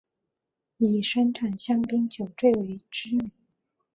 [0.77, 3.29] 以生产香槟酒最为知名。